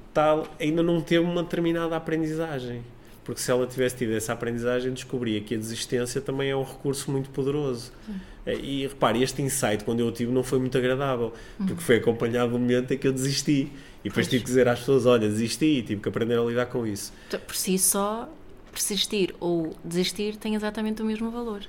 [0.09, 2.83] está, ainda não teve uma determinada aprendizagem.
[3.23, 7.11] Porque se ela tivesse tido essa aprendizagem, descobria que a desistência também é um recurso
[7.11, 7.91] muito poderoso.
[8.07, 8.15] Uhum.
[8.47, 12.53] E repare, este insight, quando eu o tive, não foi muito agradável, porque foi acompanhado
[12.53, 13.71] do momento em que eu desisti.
[14.03, 14.29] E depois pois.
[14.29, 17.13] tive que dizer às pessoas: olha, desisti, e tive que aprender a lidar com isso.
[17.27, 18.27] Então, por si só,
[18.71, 21.61] persistir ou desistir tem exatamente o mesmo valor.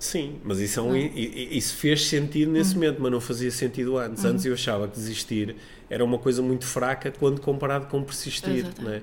[0.00, 2.80] Sim, mas isso, é um, isso fez sentido nesse uhum.
[2.80, 4.24] momento, mas não fazia sentido antes.
[4.24, 4.30] Uhum.
[4.30, 5.54] Antes eu achava que desistir
[5.90, 8.64] era uma coisa muito fraca quando comparado com persistir.
[8.78, 9.02] Né?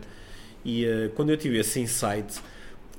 [0.65, 2.41] E uh, quando eu tive esse insight,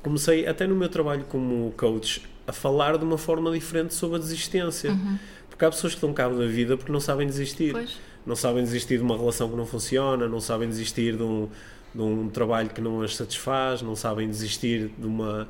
[0.00, 4.20] comecei até no meu trabalho como coach a falar de uma forma diferente sobre a
[4.20, 4.92] desistência.
[4.92, 5.18] Uhum.
[5.50, 7.72] Porque há pessoas que dão cabo da vida porque não sabem desistir.
[7.72, 7.98] Pois.
[8.24, 11.48] Não sabem desistir de uma relação que não funciona, não sabem desistir de um,
[11.92, 15.48] de um trabalho que não as satisfaz, não sabem desistir de uma.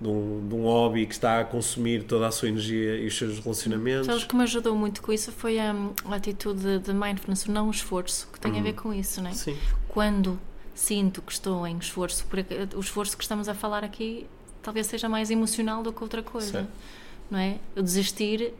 [0.00, 3.18] De um, de um hobby que está a consumir toda a sua energia e os
[3.18, 4.06] seus relacionamentos.
[4.06, 7.70] Sabes que me ajudou muito com isso foi a, a atitude de mindfulness, não o
[7.72, 8.60] esforço, que tem uhum.
[8.60, 9.34] a ver com isso, não é?
[9.34, 9.56] Sim.
[9.88, 10.38] Quando
[10.72, 14.24] sinto que estou em esforço, porque o esforço que estamos a falar aqui
[14.62, 16.52] talvez seja mais emocional do que outra coisa.
[16.52, 16.70] Certo.
[17.30, 17.58] Não é?
[17.76, 18.54] O desistir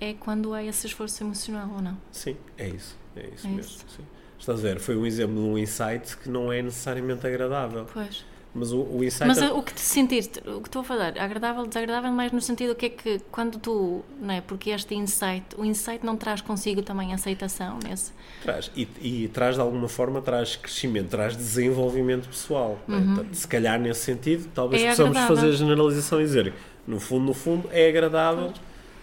[0.00, 1.96] é quando há esse esforço emocional ou não?
[2.10, 2.96] Sim, é isso.
[3.16, 3.60] É isso é mesmo.
[3.60, 4.00] Isso.
[4.38, 4.80] Estás a ver?
[4.80, 7.86] Foi um exemplo de um insight que não é necessariamente agradável.
[7.92, 8.24] Pois.
[8.54, 9.26] Mas o, o insight.
[9.26, 12.74] Mas o que te sentiste, o que estou a falar, agradável, desagradável, mais no sentido
[12.74, 14.40] que é que quando tu, não é?
[14.42, 18.12] Porque este insight, o insight não traz consigo também aceitação nesse.
[18.42, 22.78] Traz, e, e traz de alguma forma, traz crescimento, traz desenvolvimento pessoal.
[22.88, 22.92] É?
[22.92, 23.26] Uhum.
[23.30, 23.34] É?
[23.34, 25.36] Se calhar nesse sentido, talvez é possamos agradável.
[25.36, 26.52] fazer a generalização e dizer
[26.86, 28.52] No fundo, no fundo, é agradável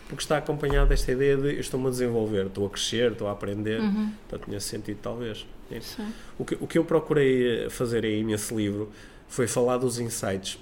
[0.07, 3.31] porque está acompanhado desta ideia de eu estou-me a desenvolver, estou a crescer, estou a
[3.31, 3.79] aprender.
[3.79, 4.12] Uhum.
[4.27, 5.45] Portanto, nesse sentido, talvez.
[5.71, 5.79] É.
[5.81, 6.12] Sim.
[6.38, 8.91] O que, o que eu procurei fazer aí nesse livro
[9.29, 10.59] foi falar dos insights,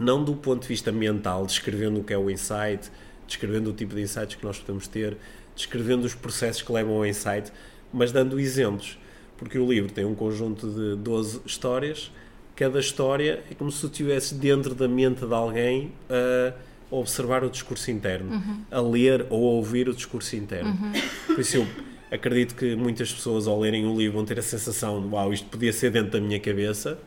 [0.00, 2.90] não do ponto de vista mental, descrevendo o que é o insight,
[3.26, 5.16] descrevendo o tipo de insights que nós podemos ter,
[5.54, 7.52] descrevendo os processos que levam ao insight,
[7.92, 8.98] mas dando exemplos.
[9.36, 12.10] Porque o livro tem um conjunto de 12 histórias,
[12.54, 16.54] cada história é como se estivesse dentro da mente de alguém a
[16.94, 18.40] observar o discurso interno,
[18.70, 20.78] a ler ou a ouvir o discurso interno.
[21.26, 21.66] Por isso eu
[22.10, 25.48] acredito que muitas pessoas ao lerem o livro vão ter a sensação de uau, isto
[25.48, 26.98] podia ser dentro da minha cabeça,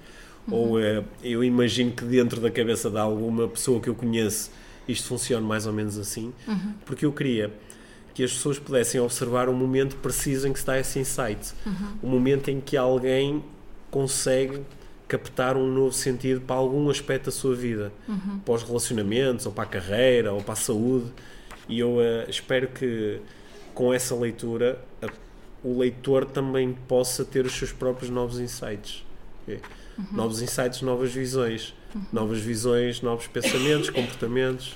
[0.49, 4.51] ou eh, eu imagino que dentro da cabeça de alguma pessoa que eu conheço
[4.87, 6.31] isto funciona mais ou menos assim,
[6.85, 7.51] porque eu queria
[8.13, 11.53] que as pessoas pudessem observar o momento preciso em que está esse insight,
[12.01, 13.43] o momento em que alguém
[13.91, 14.61] consegue
[15.07, 17.91] captar um novo sentido para algum aspecto da sua vida,
[18.43, 21.11] para os relacionamentos, ou para a carreira, ou para a saúde.
[21.69, 23.19] E eu eh, espero que
[23.73, 25.07] com essa leitura a-
[25.63, 29.03] o leitor também possa ter os seus próprios novos insights.
[29.47, 29.61] Ok?
[30.11, 31.73] Novos insights, novas visões.
[32.11, 34.75] Novas visões, novos pensamentos, comportamentos.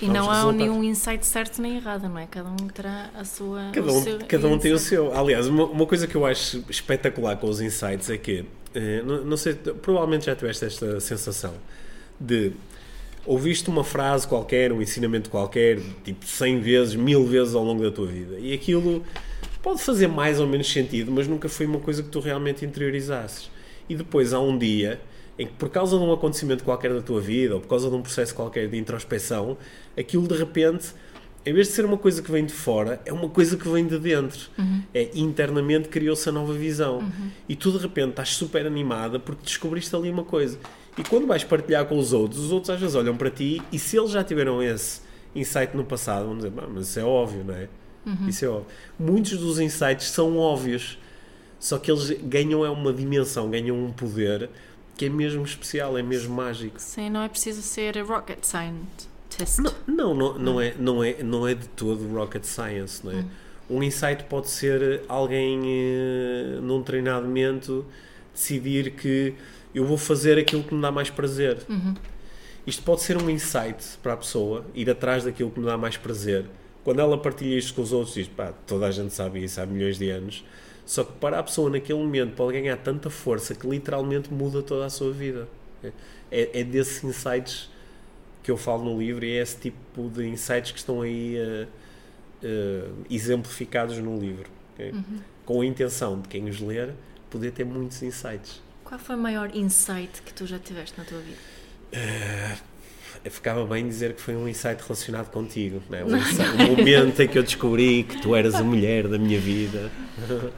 [0.00, 0.56] E não há resultados.
[0.56, 2.26] nenhum insight certo nem errado, não é?
[2.26, 3.70] Cada um terá a sua.
[3.72, 5.12] Cada um, seu cada um tem o seu.
[5.12, 9.24] Aliás, uma, uma coisa que eu acho espetacular com os insights é que, eh, não,
[9.24, 11.52] não sei, provavelmente já tiveste esta sensação
[12.18, 12.52] de
[13.26, 17.90] ouviste uma frase qualquer, um ensinamento qualquer, tipo 100 vezes, mil vezes ao longo da
[17.90, 19.04] tua vida e aquilo
[19.62, 23.50] pode fazer mais ou menos sentido, mas nunca foi uma coisa que tu realmente interiorizasses.
[23.90, 25.00] E depois há um dia
[25.38, 27.94] em que, por causa de um acontecimento qualquer da tua vida ou por causa de
[27.96, 29.58] um processo qualquer de introspeção,
[29.98, 30.94] aquilo de repente
[31.44, 33.86] em vez de ser uma coisa que vem de fora, é uma coisa que vem
[33.86, 34.50] de dentro.
[34.92, 37.10] É internamente criou-se a nova visão.
[37.48, 40.58] E tu de repente estás super animada porque descobriste ali uma coisa.
[40.98, 43.78] E quando vais partilhar com os outros, os outros às vezes olham para ti e
[43.78, 45.00] se eles já tiveram esse
[45.34, 47.68] insight no passado, vão dizer, "Bah, mas isso é óbvio, não é?
[48.28, 48.66] Isso é óbvio.
[48.98, 50.98] Muitos dos insights são óbvios,
[51.60, 54.48] só que eles ganham é uma dimensão, ganham um poder
[54.96, 56.80] que é mesmo especial, é mesmo mágico.
[56.80, 59.08] Sim, não é preciso ser rocket scientist.
[59.86, 63.24] Não, não, não, é, não, é, não é de todo rocket science, não é?
[63.70, 67.86] Um insight pode ser alguém eh, num treinamento
[68.34, 69.34] decidir que
[69.74, 71.58] eu vou fazer aquilo que me dá mais prazer.
[72.66, 75.96] Isto pode ser um insight para a pessoa, ir atrás daquilo que me dá mais
[75.96, 76.44] prazer.
[76.82, 79.66] Quando ela partilha isto com os outros, diz, pá, toda a gente sabe isso há
[79.66, 80.44] milhões de anos.
[80.84, 84.86] Só que para a pessoa naquele momento pode ganhar tanta força que literalmente muda toda
[84.86, 85.48] a sua vida.
[86.30, 87.70] É, é desses insights
[88.42, 91.66] que eu falo no livro e é esse tipo de insights que estão aí eh,
[92.42, 94.50] eh, exemplificados no livro.
[94.74, 94.94] ok?
[95.44, 96.94] Com a intenção de quem os ler
[97.28, 98.60] poder ter muitos insights.
[98.84, 101.38] Qual foi o maior insight que tu já tiveste na tua vida?
[101.92, 102.69] Eu
[103.28, 106.04] ficava bem dizer que foi um insight relacionado contigo, não é?
[106.06, 109.38] um, insight- um momento em que eu descobri que tu eras a mulher da minha
[109.38, 109.90] vida.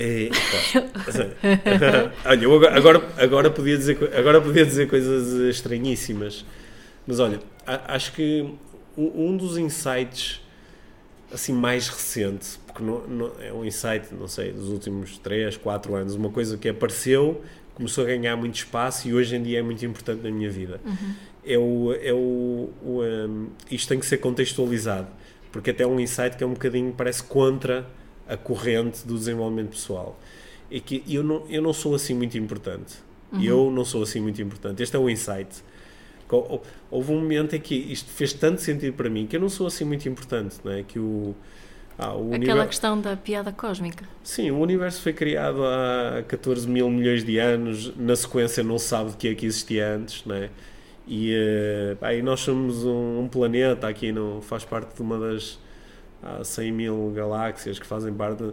[0.00, 6.44] E, pá, olha, eu agora, agora, agora, podia dizer, agora podia dizer coisas estranhíssimas,
[7.06, 7.38] mas olha,
[7.86, 8.42] acho que
[8.96, 10.40] um, um dos insights
[11.32, 15.94] assim mais recente, porque não, não- é um insight, não sei, dos últimos 3, 4
[15.94, 17.42] anos, uma coisa que apareceu,
[17.74, 20.80] começou a ganhar muito espaço e hoje em dia é muito importante na minha vida.
[21.44, 25.08] É o, é o, o, um, isto tem que ser contextualizado,
[25.50, 27.86] porque até é um insight que é um bocadinho, parece contra
[28.28, 30.18] a corrente do desenvolvimento pessoal.
[30.70, 32.94] E que eu não, eu não sou assim muito importante.
[33.40, 34.82] Eu não sou assim muito importante.
[34.82, 35.48] Este é o insight.
[36.28, 39.48] Co- Houve um momento em que isto fez tanto sentido para mim que eu não
[39.48, 40.82] sou assim muito importante, não é?
[40.82, 41.34] Que o,
[42.02, 44.04] ah, o Aquela universo- questão da piada cósmica.
[44.22, 48.86] Sim, o universo foi criado há 14 mil milhões de anos, na sequência não se
[48.86, 50.50] sabe de que é que existia antes, não é?
[51.06, 51.34] E,
[52.22, 55.58] nós somos um, um planeta aqui, não faz parte de uma das
[56.22, 58.42] há 100 mil galáxias que fazem parte.
[58.44, 58.52] de-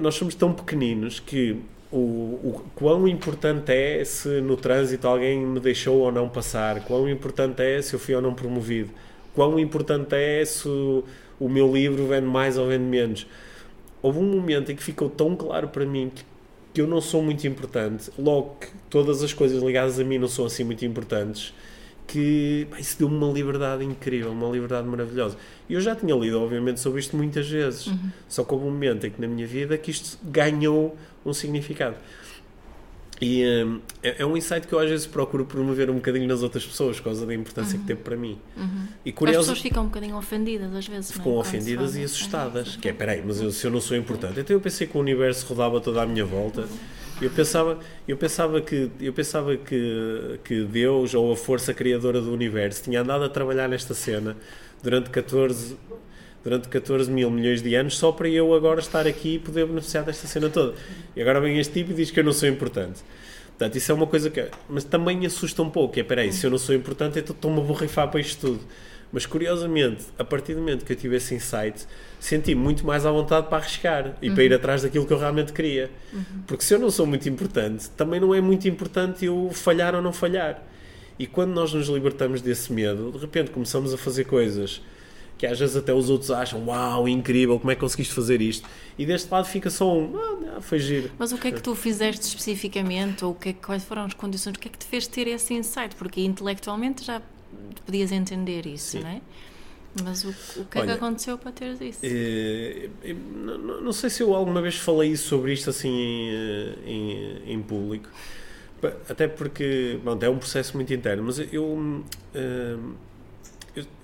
[0.00, 1.56] Nós somos tão pequeninos que
[1.92, 7.08] o, o quão importante é se no trânsito alguém me deixou ou não passar, quão
[7.08, 8.90] importante é se eu fui ou não promovido,
[9.34, 10.68] quão importante é se
[11.40, 13.26] o, meu livro vende mais ou vende menos
[14.02, 16.24] houve um momento em que ficou tão claro para mim que,
[16.72, 20.28] que eu não sou muito importante, logo que todas as coisas ligadas a mim não
[20.28, 21.52] são assim muito importantes,
[22.06, 25.36] que pá, isso deu-me uma liberdade incrível, uma liberdade maravilhosa.
[25.68, 27.92] E eu já tinha lido, obviamente, sobre isto muitas vezes,
[28.28, 31.96] só que houve um momento em que na minha vida que isto ganhou um significado.
[33.20, 36.42] E hum, é, é um insight que eu às vezes procuro promover um bocadinho nas
[36.42, 38.38] outras pessoas, por causa da importância que teve para mim.
[39.04, 41.10] E As curioso, pessoas ficam um bocadinho ofendidas às vezes.
[41.10, 41.34] ficam é?
[41.34, 42.76] Se ofendidas e assustadas.
[42.76, 45.00] Que é, peraí, mas eu, se eu não sou importante, então eu pensei que o
[45.00, 46.66] universo rodava toda à minha volta
[47.20, 47.78] Eu pensava,
[48.08, 53.02] eu pensava, que, eu pensava que, que Deus ou a força criadora do universo tinha
[53.02, 54.34] andado a trabalhar nesta cena
[54.82, 55.76] durante 14,
[56.42, 60.04] durante 14 mil milhões de anos só para eu agora estar aqui e poder beneficiar
[60.04, 60.74] desta cena toda.
[61.14, 63.00] E agora vem este tipo e diz que eu não sou importante.
[63.48, 64.48] Portanto, isso é uma coisa que.
[64.68, 66.00] Mas também me assusta um pouco.
[66.00, 68.60] É, peraí, se eu não sou importante, então estou-me a borrifar para isto tudo.
[69.12, 71.84] Mas curiosamente, a partir do momento que eu tive esse insight,
[72.18, 74.34] senti muito mais à vontade para arriscar e uhum.
[74.34, 75.90] para ir atrás daquilo que eu realmente queria.
[76.12, 76.22] Uhum.
[76.46, 80.00] Porque se eu não sou muito importante, também não é muito importante eu falhar ou
[80.00, 80.62] não falhar.
[81.18, 84.80] E quando nós nos libertamos desse medo, de repente começamos a fazer coisas
[85.40, 88.68] que às vezes até os outros acham, uau, incrível, como é que conseguiste fazer isto?
[88.98, 90.14] E deste lado fica só um,
[90.54, 91.10] ah, foi giro.
[91.18, 94.54] Mas o que é que tu fizeste especificamente, ou que é, quais foram as condições,
[94.54, 95.96] o que é que te fez ter esse insight?
[95.96, 97.22] Porque intelectualmente já
[97.86, 99.00] podias entender isso, Sim.
[99.00, 99.20] não é?
[100.04, 102.00] Mas o, o que Olha, é que aconteceu para teres isso?
[102.02, 106.74] É, é, não, não, sei se eu alguma vez falei sobre isto assim em, eh,
[106.84, 108.10] em, em público,
[109.08, 112.76] até porque bom, é um processo muito interno, mas eu, eh,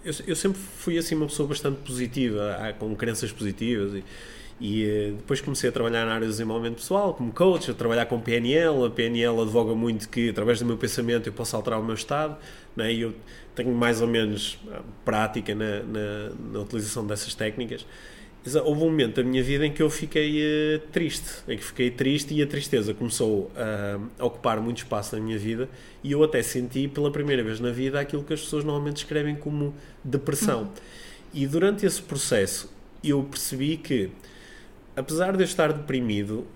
[0.05, 4.05] eu, eu, sempre fui assim uma pessoa bastante positiva, com crenças positivas e,
[4.61, 8.21] e depois comecei a trabalhar na área do desenvolvimento pessoal, como coach, a trabalhar com
[8.21, 8.85] PNL.
[8.87, 12.37] A PNL advoga muito que, através do meu pensamento, eu posso alterar o meu estado.
[12.75, 12.93] Né?
[12.93, 13.15] E eu
[13.55, 17.87] tenho mais ou menos ah, prática na, na, na, utilização dessas técnicas.
[18.55, 21.91] Houve um momento da minha vida em que eu fiquei uh, triste, em que fiquei
[21.91, 25.69] triste e a tristeza começou uh, a ocupar muito espaço na minha vida
[26.05, 29.35] e eu até senti pela primeira vez na vida aquilo que as pessoas normalmente descrevem
[29.35, 30.63] como depressão.
[30.63, 30.69] Uhum.
[31.35, 34.11] E durante esse processo eu percebi que,
[34.95, 36.47] apesar de eu estar deprimido,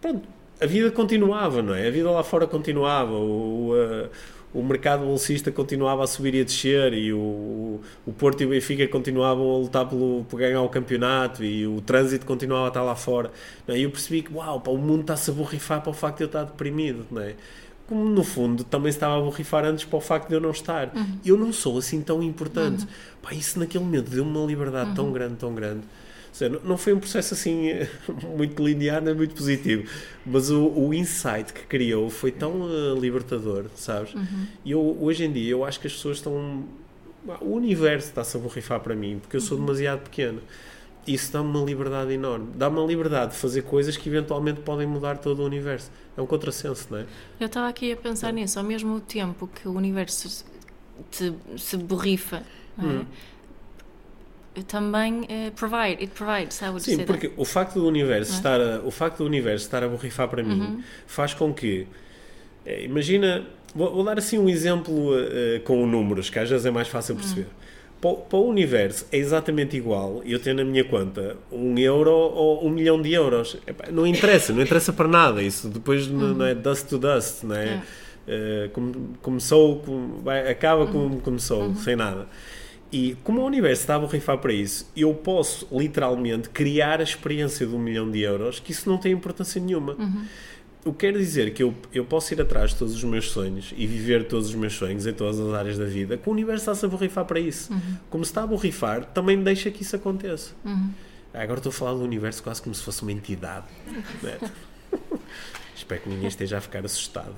[0.00, 0.28] pronto,
[0.60, 1.88] a vida continuava, não é?
[1.88, 3.12] A vida lá fora continuava.
[3.12, 4.08] O, uh,
[4.54, 8.50] o mercado bolsista continuava a subir e a descer e o, o Porto e o
[8.50, 12.82] Benfica continuavam a lutar pelo, por ganhar o campeonato e o trânsito continuava a estar
[12.82, 13.32] lá fora.
[13.66, 13.78] Não é?
[13.78, 16.24] E eu percebi que, uau, pá, o mundo está-se a borrifar para o facto de
[16.24, 17.34] eu estar deprimido, não é?
[17.88, 20.52] Como no fundo também se estava a borrifar antes para o facto de eu não
[20.52, 20.94] estar.
[20.94, 21.18] Uhum.
[21.26, 22.84] Eu não sou assim tão importante.
[22.84, 23.20] Uhum.
[23.22, 24.94] Pá, isso naquele momento deu-me uma liberdade uhum.
[24.94, 25.82] tão grande, tão grande
[26.34, 27.70] seja, não foi um processo assim
[28.36, 29.88] muito linear, nem muito positivo,
[30.26, 34.14] mas o, o insight que criou foi tão uh, libertador, sabes?
[34.14, 34.46] Uhum.
[34.64, 36.64] E eu, hoje em dia eu acho que as pessoas estão.
[37.40, 39.64] O universo está-se a borrifar para mim, porque eu sou uhum.
[39.64, 40.42] demasiado pequeno.
[41.06, 42.48] Isso dá-me uma liberdade enorme.
[42.54, 45.90] Dá-me a liberdade de fazer coisas que eventualmente podem mudar todo o universo.
[46.16, 47.06] É um contrassenso, não é?
[47.38, 48.32] Eu estava aqui a pensar é.
[48.32, 48.58] nisso.
[48.58, 50.44] Ao mesmo tempo que o universo
[51.10, 52.42] te, se borrifa,
[52.76, 52.94] não é?
[52.94, 53.06] Hum
[54.62, 57.40] também uh, provide, it provides, I would Sim, porque that.
[57.40, 58.36] o facto do universo é?
[58.36, 60.82] estar a, o facto do universo estar a borrifar para mim uhum.
[61.06, 61.86] faz com que
[62.64, 66.70] é, imagina, vou, vou, dar assim um exemplo uh, com números, que às vezes é
[66.70, 67.42] mais fácil perceber.
[67.42, 67.64] Uhum.
[68.00, 72.66] Para, para, o universo é exatamente igual eu tenho na minha conta um euro ou
[72.66, 73.56] um milhão de euros.
[73.66, 75.42] Epá, não interessa, não interessa para nada.
[75.42, 76.34] Isso depois uhum.
[76.34, 77.82] não é dust to dust, não é?
[78.26, 78.70] é.
[78.70, 79.82] Uh, começou,
[80.22, 81.20] vai, acaba como uhum.
[81.20, 81.76] começou, uhum.
[81.76, 82.26] sem nada.
[82.94, 87.66] E como o universo está a borrifar para isso, eu posso literalmente criar a experiência
[87.66, 89.94] de um milhão de euros que isso não tem importância nenhuma.
[89.94, 90.24] Uhum.
[90.84, 93.74] O que quer dizer que eu, eu posso ir atrás de todos os meus sonhos
[93.76, 96.70] e viver todos os meus sonhos em todas as áreas da vida, que o universo
[96.70, 97.72] está-se a borrifar para isso.
[97.72, 97.96] Uhum.
[98.08, 100.52] Como se está a borrifar, também deixa que isso aconteça.
[100.64, 100.90] Uhum.
[101.32, 103.66] Agora estou a falar do universo quase como se fosse uma entidade.
[104.22, 104.38] Né?
[105.74, 107.34] Espero que ninguém esteja a ficar assustado.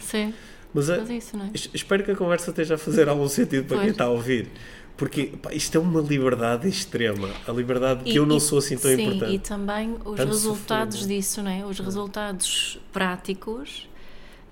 [0.00, 0.34] Sim.
[0.74, 1.50] Mas, Mas é isso, não é?
[1.74, 3.80] espero que a conversa esteja a fazer algum sentido para pois.
[3.82, 4.48] quem está a ouvir.
[4.96, 8.58] Porque pá, isto é uma liberdade extrema, a liberdade e, que eu não e, sou
[8.58, 9.34] assim tão sim, importante.
[9.34, 11.64] E também os Tanto resultados sofrer, disso, não é?
[11.64, 13.88] Os resultados práticos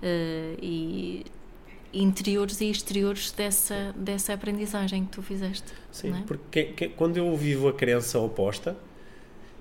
[0.01, 1.25] uh, e
[1.93, 5.71] interiores e exteriores dessa, dessa aprendizagem que tu fizeste.
[5.91, 6.23] Sim, é?
[6.25, 8.75] porque que, quando eu vivo a crença oposta,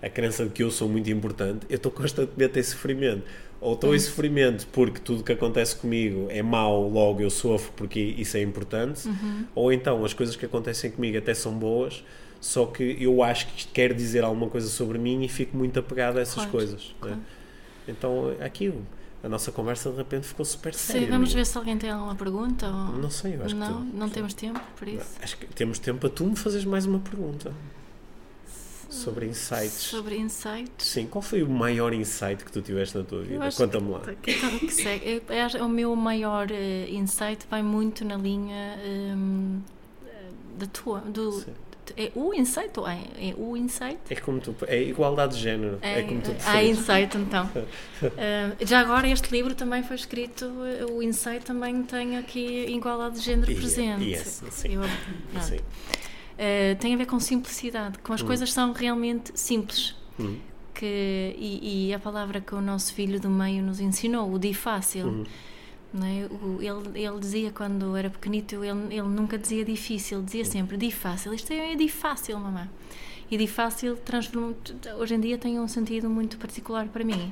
[0.02, 3.24] a crença de que eu sou muito importante, eu estou constantemente em sofrimento
[3.60, 8.00] ou estou em sofrimento porque tudo que acontece comigo é mau, logo eu sofro porque
[8.00, 9.44] isso é importante, uhum.
[9.54, 12.02] ou então as coisas que acontecem comigo até são boas,
[12.40, 15.78] só que eu acho que isto quer dizer alguma coisa sobre mim e fico muito
[15.78, 16.94] apegado a essas claro, coisas.
[16.98, 17.16] Claro.
[17.16, 17.22] Né?
[17.86, 18.84] Então, aquilo.
[19.22, 21.02] A nossa conversa de repente ficou super séria.
[21.02, 22.66] Sim, vamos ver se alguém tem alguma pergunta.
[22.66, 22.96] Ou...
[22.96, 23.72] Não sei, eu acho não, que.
[23.72, 25.04] Não, não temos tempo por isso.
[25.22, 27.52] Acho que temos tempo para tu me fazeres mais uma pergunta.
[28.90, 29.72] Sobre insights.
[29.72, 30.86] Sobre insights.
[30.86, 33.48] Sim, qual foi o maior insight que tu tiveste na tua vida?
[33.56, 34.00] Conta-me lá.
[34.00, 38.76] Que, que, que, é, o meu maior uh, insight vai muito na linha
[39.16, 39.60] um,
[40.58, 41.00] da tua.
[41.00, 41.52] Do, Sim.
[41.96, 43.98] é o insight ou é, é o insight?
[44.10, 45.78] É como tu, é igualdade de género.
[45.80, 47.46] É, é como tu Há insight então.
[47.46, 53.20] uh, já agora este livro também foi escrito, uh, o insight também tem aqui igualdade
[53.20, 54.04] de género presente.
[54.04, 54.74] Yes, sim.
[54.74, 54.82] Eu,
[55.40, 55.58] sim.
[56.40, 58.26] Uh, tem a ver com simplicidade, com as hum.
[58.26, 59.94] coisas são realmente simples.
[60.18, 60.38] Hum.
[60.72, 61.36] que.
[61.36, 65.26] E, e, a palavra que o nosso filho do meio nos ensinou, o di fácil.
[65.92, 66.26] Não é?
[66.30, 70.90] o, ele, ele dizia quando era pequenito, ele, ele nunca dizia difícil, dizia sempre di
[70.90, 71.34] fácil.
[71.34, 72.70] Isto é, é di fácil, mamãe.
[73.30, 73.98] E di fácil
[74.98, 77.30] hoje em dia tem um sentido muito particular para mim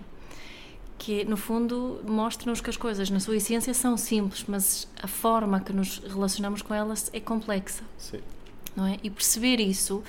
[0.98, 5.60] que no fundo mostra-nos que as coisas na sua essência são simples, mas a forma
[5.60, 7.84] que nos relacionamos com elas é complexa.
[7.96, 8.20] Sim.
[8.78, 8.96] Não é?
[9.02, 10.04] E perceber isso,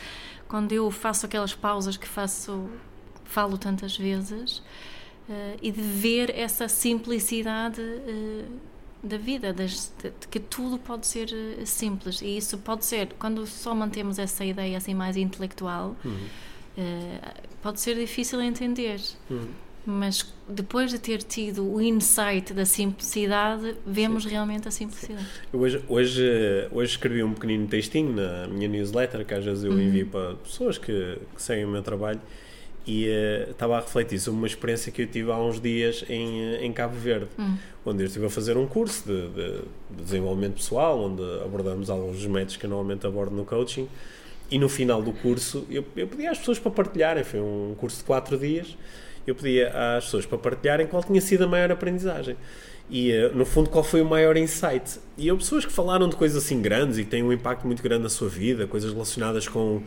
[0.47, 2.69] quando eu faço aquelas pausas que faço,
[3.25, 4.59] falo tantas vezes,
[5.27, 8.45] uh, e de ver essa simplicidade uh,
[9.01, 12.21] da vida, das, de, de, que tudo pode ser uh, simples.
[12.21, 16.27] E isso pode ser, quando só mantemos essa ideia assim mais intelectual, uhum.
[17.63, 19.01] pode ser difícil entender.
[19.31, 24.29] Uhum mas depois de ter tido o insight da simplicidade, vemos Sim.
[24.29, 25.25] realmente a simplicidade.
[25.51, 29.81] Hoje, hoje, hoje escrevi um pequenino textinho na minha newsletter, que às vezes eu uhum.
[29.81, 32.21] envio para pessoas que, que seguem o meu trabalho,
[32.89, 36.41] e uh, estava a refletir sobre uma experiência que eu tive há uns dias em,
[36.41, 37.55] eh, em Cabo Verde, uhum.
[37.85, 39.61] onde eu estive a fazer um curso de, de,
[39.91, 43.87] de, desenvolvimento pessoal, onde abordamos alguns dos métodos que eu normalmente abordo no coaching,
[44.49, 47.97] e no final do curso eu, eu pedi às pessoas para partilharem, foi um curso
[47.97, 48.75] de quatro dias,
[49.25, 52.35] eu pedia às pessoas para partilharem qual tinha sido a maior aprendizagem.
[52.89, 54.99] E, eh, no fundo, qual foi o maior insight.
[55.17, 57.83] E houve pessoas que falaram de coisas assim grandes e que têm um impacto muito
[57.83, 59.83] grande na sua vida, coisas relacionadas com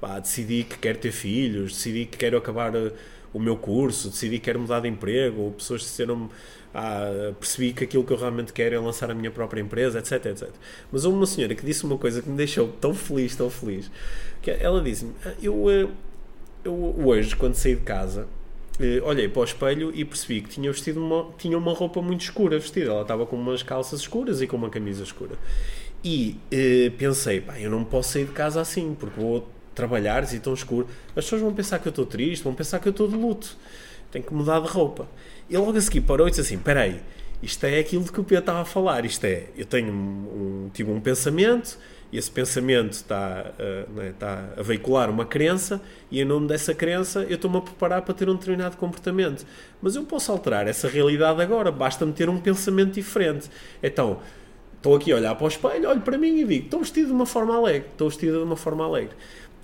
[0.00, 2.92] pá, decidi que quero ter filhos, decidi que quero acabar eh,
[3.32, 6.28] o meu curso, decidi que quero mudar de emprego, ou pessoas disseram
[6.74, 10.26] ah, percebi que aquilo que eu realmente quero é lançar a minha própria empresa, etc,
[10.26, 10.48] etc.
[10.90, 13.90] Mas houve uma senhora que disse uma coisa que me deixou tão feliz, tão feliz,
[14.40, 15.88] que ela disse-me, ah, eu, eh,
[16.64, 18.28] eu hoje, quando saí de casa,
[19.04, 22.58] olhei para o espelho e percebi que tinha vestido uma, tinha uma roupa muito escura
[22.58, 22.90] vestida.
[22.90, 25.36] Ela estava com umas calças escuras e com uma camisa escura.
[26.02, 30.40] E eh, pensei, pá, eu não posso sair de casa assim, porque vou trabalhar e
[30.40, 30.86] tão escuro.
[31.08, 33.56] As pessoas vão pensar que eu estou triste, vão pensar que eu estou de luto.
[34.10, 35.08] Tenho que mudar de roupa.
[35.48, 37.00] E logo a seguir parou e disse assim: espera aí,
[37.42, 39.04] isto é aquilo de que o Pedro estava a falar.
[39.04, 41.78] Isto é, eu tenho um, um, tive um pensamento,
[42.12, 47.22] e esse pensamento está, uh, está a veicular uma crença e em nome dessa crença
[47.24, 49.46] eu estou-me a preparar para ter um determinado comportamento.
[49.80, 53.50] Mas eu posso alterar essa realidade agora, basta-me ter um pensamento diferente.
[53.82, 54.20] Então,
[54.76, 57.12] estou aqui a olhar para o espelho, olho para mim e digo, estou vestido de
[57.12, 59.14] uma forma alegre, estou vestido de uma forma alegre.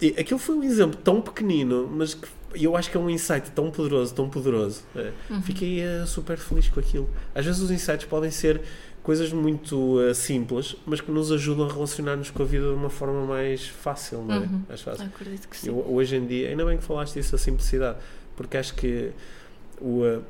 [0.00, 3.50] E aquilo foi um exemplo tão pequenino, mas que eu acho que é um insight
[3.50, 4.82] tão poderoso, tão poderoso.
[4.94, 5.10] É.
[5.30, 5.42] Uhum.
[5.42, 7.08] Fiquei uh, super feliz com aquilo.
[7.34, 8.60] Às vezes os insights podem ser
[9.06, 12.90] coisas muito uh, simples, mas que nos ajudam a relacionar-nos com a vida de uma
[12.90, 14.38] forma mais fácil, não é?
[14.40, 14.62] Uhum.
[14.68, 15.06] Mais fácil.
[15.06, 15.68] Acredito que sim.
[15.68, 17.98] Eu, hoje em dia, ainda bem que falaste disso, a simplicidade,
[18.34, 19.12] porque acho que
[19.80, 20.24] o, uh,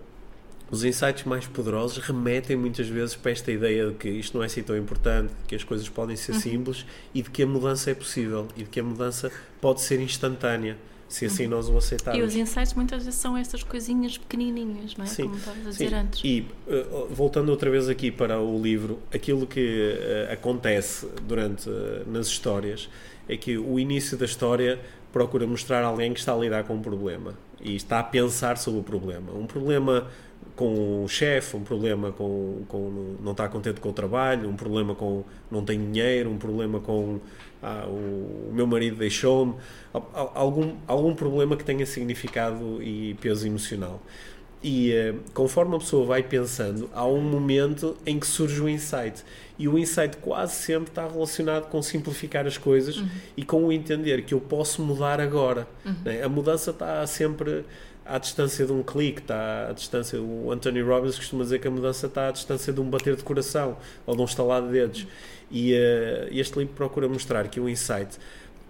[0.70, 4.46] os insights mais poderosos remetem muitas vezes para esta ideia de que isto não é
[4.46, 6.40] assim tão importante, que as coisas podem ser uhum.
[6.40, 6.84] simples
[7.14, 10.76] e de que a mudança é possível e de que a mudança pode ser instantânea
[11.08, 12.20] se assim nós o aceitarmos.
[12.20, 15.08] E os insights muitas vezes são estas coisinhas pequenininhas, não é?
[15.08, 15.94] Sim, Como estavas a dizer sim.
[15.94, 16.20] antes.
[16.24, 22.04] E uh, voltando outra vez aqui para o livro, aquilo que uh, acontece durante uh,
[22.06, 22.88] nas histórias
[23.28, 24.80] é que o início da história
[25.12, 28.80] procura mostrar alguém que está a lidar com um problema e está a pensar sobre
[28.80, 29.32] o problema.
[29.32, 30.08] Um problema
[30.56, 34.94] com o chefe, um problema com, com não está contente com o trabalho, um problema
[34.94, 37.20] com não tem dinheiro, um problema com
[37.62, 39.54] ah, o, o, meu marido deixou-me,
[40.34, 44.02] algum, algum problema que tenha significado e peso emocional.
[44.62, 49.22] E uh, conforme a pessoa vai pensando, há um momento em que surge o insight.
[49.58, 53.08] E o insight quase sempre está relacionado com simplificar as coisas uhum.
[53.36, 55.68] e com o entender que eu posso mudar agora.
[55.84, 55.94] Uhum.
[56.04, 56.22] Né?
[56.22, 57.64] A mudança está sempre
[58.08, 60.20] à distância de um clique, está à distância.
[60.20, 63.22] O Anthony Robbins costuma dizer que a mudança está à distância de um bater de
[63.22, 65.06] coração ou de um estalar de dedos.
[65.50, 68.18] E uh, este livro procura mostrar que o insight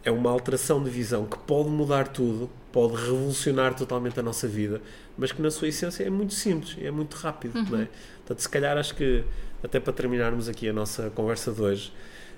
[0.04, 4.80] é uma alteração de visão que pode mudar tudo, pode revolucionar totalmente a nossa vida,
[5.18, 7.56] mas que na sua essência é muito simples, é muito rápido.
[7.56, 7.66] Uhum.
[7.70, 7.88] Não é?
[8.18, 9.24] Portanto, se calhar acho que,
[9.64, 11.92] até para terminarmos aqui a nossa conversa de hoje,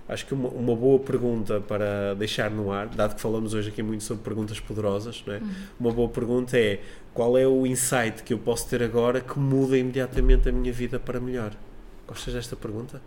[0.09, 3.83] acho que uma, uma, boa pergunta para deixar no ar, dado que falamos hoje aqui
[3.83, 5.39] muito sobre perguntas poderosas, não é?
[5.39, 5.51] Uhum.
[5.81, 6.81] uma boa pergunta é
[7.13, 10.99] qual é o insight que eu posso ter agora que muda imediatamente a minha vida
[10.99, 11.53] para melhor?
[12.07, 13.03] Gostas desta pergunta?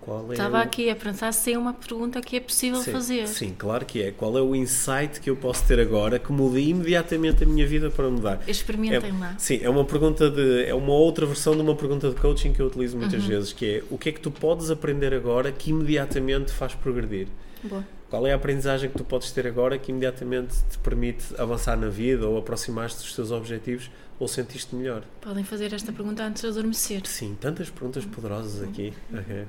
[0.00, 0.60] Qual é Estava o...
[0.60, 3.26] aqui a pensar se é uma pergunta que é possível sim, fazer.
[3.28, 4.10] Sim, claro que é.
[4.10, 7.90] Qual é o insight que eu posso ter agora que mude imediatamente a minha vida
[7.90, 8.40] para mudar?
[8.46, 9.34] Experimentem é, lá.
[9.38, 10.64] Sim, é uma pergunta de.
[10.64, 13.28] É uma outra versão de uma pergunta de coaching que eu utilizo muitas uhum.
[13.28, 17.28] vezes, que é o que é que tu podes aprender agora que imediatamente faz progredir?
[17.62, 17.84] Boa.
[18.08, 21.88] Qual é a aprendizagem que tu podes ter agora que imediatamente te permite avançar na
[21.88, 25.02] vida ou aproximar-te dos teus objetivos ou sentiste melhor?
[25.20, 27.06] Podem fazer esta pergunta antes de adormecer.
[27.06, 28.92] Sim, tantas perguntas poderosas aqui.
[29.12, 29.44] Okay.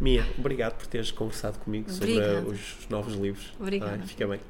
[0.00, 2.40] Mia, obrigado por teres conversado comigo Obrigada.
[2.40, 3.52] sobre os novos livros.
[3.60, 3.98] Obrigada.
[4.06, 4.40] fica bem.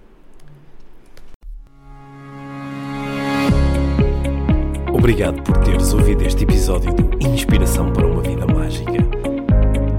[4.92, 8.92] Obrigado por teres ouvido este episódio do Inspiração para uma Vida Mágica.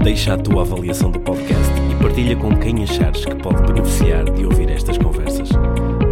[0.02, 4.44] Deixa a tua avaliação do podcast e partilha com quem achares que pode beneficiar de
[4.44, 5.31] ouvir estas conversas.